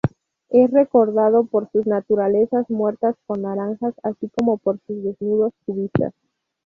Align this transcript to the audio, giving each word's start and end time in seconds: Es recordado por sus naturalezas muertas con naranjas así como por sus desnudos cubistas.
Es 0.49 0.71
recordado 0.71 1.43
por 1.45 1.69
sus 1.71 1.85
naturalezas 1.85 2.67
muertas 2.71 3.15
con 3.27 3.43
naranjas 3.43 3.93
así 4.01 4.29
como 4.35 4.57
por 4.57 4.79
sus 4.87 5.03
desnudos 5.03 5.53
cubistas. 5.67 6.11